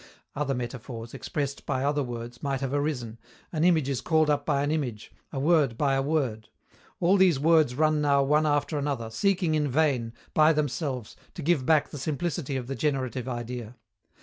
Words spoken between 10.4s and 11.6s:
themselves, to